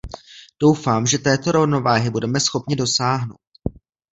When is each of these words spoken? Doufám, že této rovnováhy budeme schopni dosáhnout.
Doufám, 0.61 1.07
že 1.07 1.17
této 1.17 1.51
rovnováhy 1.51 2.09
budeme 2.09 2.39
schopni 2.39 2.75
dosáhnout. 2.75 3.39